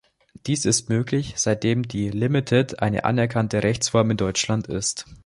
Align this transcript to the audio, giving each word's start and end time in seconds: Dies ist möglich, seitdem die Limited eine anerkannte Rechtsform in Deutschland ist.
Dies 0.47 0.65
ist 0.65 0.89
möglich, 0.89 1.33
seitdem 1.37 1.83
die 1.87 2.09
Limited 2.09 2.79
eine 2.79 3.05
anerkannte 3.05 3.61
Rechtsform 3.61 4.09
in 4.09 4.17
Deutschland 4.17 4.65
ist. 4.65 5.05